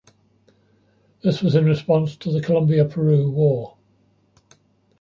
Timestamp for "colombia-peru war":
2.41-3.77